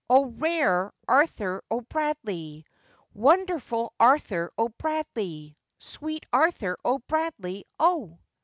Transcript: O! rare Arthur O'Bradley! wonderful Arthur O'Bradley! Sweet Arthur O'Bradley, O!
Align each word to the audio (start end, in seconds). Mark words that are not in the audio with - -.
O! 0.09 0.25
rare 0.31 0.91
Arthur 1.07 1.61
O'Bradley! 1.69 2.65
wonderful 3.13 3.93
Arthur 3.99 4.49
O'Bradley! 4.57 5.55
Sweet 5.77 6.25
Arthur 6.33 6.75
O'Bradley, 6.83 7.65
O! 7.79 8.17